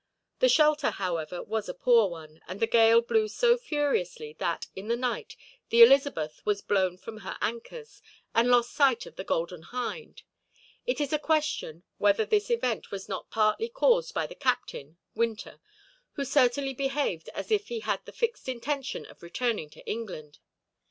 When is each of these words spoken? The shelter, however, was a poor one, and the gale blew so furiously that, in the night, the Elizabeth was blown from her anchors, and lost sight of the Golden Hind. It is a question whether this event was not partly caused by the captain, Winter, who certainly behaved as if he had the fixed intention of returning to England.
The 0.39 0.49
shelter, 0.49 0.89
however, 0.89 1.43
was 1.43 1.69
a 1.69 1.75
poor 1.75 2.09
one, 2.09 2.41
and 2.47 2.59
the 2.59 2.65
gale 2.65 3.01
blew 3.01 3.27
so 3.27 3.55
furiously 3.55 4.33
that, 4.39 4.65
in 4.75 4.87
the 4.87 4.95
night, 4.95 5.35
the 5.69 5.83
Elizabeth 5.83 6.41
was 6.43 6.63
blown 6.63 6.97
from 6.97 7.17
her 7.19 7.37
anchors, 7.39 8.01
and 8.33 8.49
lost 8.49 8.73
sight 8.73 9.05
of 9.05 9.15
the 9.15 9.23
Golden 9.23 9.61
Hind. 9.61 10.23
It 10.87 10.99
is 10.99 11.13
a 11.13 11.19
question 11.19 11.83
whether 11.99 12.25
this 12.25 12.49
event 12.49 12.89
was 12.89 13.07
not 13.07 13.29
partly 13.29 13.69
caused 13.69 14.11
by 14.15 14.25
the 14.25 14.33
captain, 14.33 14.97
Winter, 15.13 15.59
who 16.13 16.25
certainly 16.25 16.73
behaved 16.73 17.29
as 17.35 17.51
if 17.51 17.67
he 17.67 17.81
had 17.81 18.03
the 18.07 18.11
fixed 18.11 18.49
intention 18.49 19.05
of 19.05 19.21
returning 19.21 19.69
to 19.69 19.85
England. 19.85 20.39